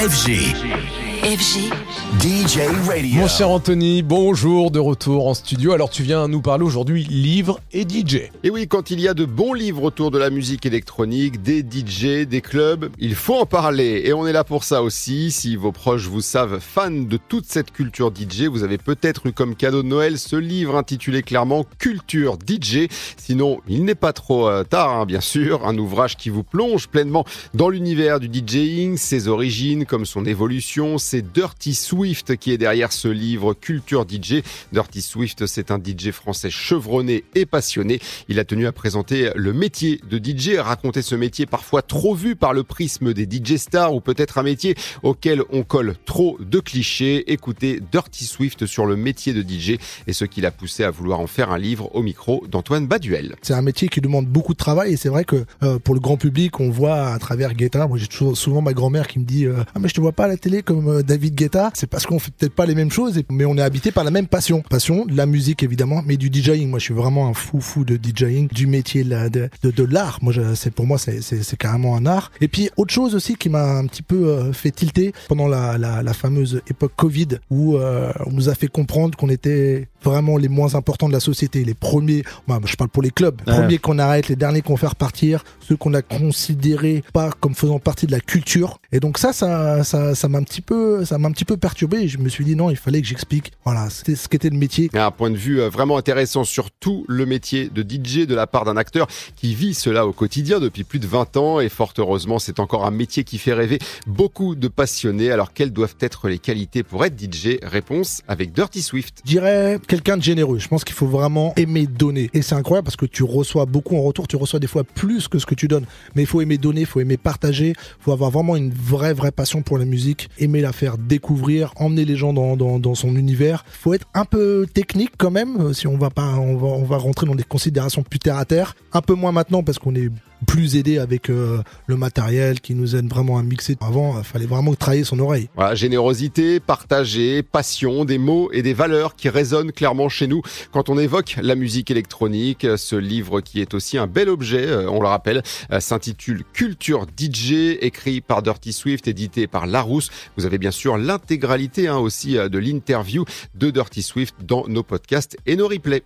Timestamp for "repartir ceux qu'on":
84.86-85.94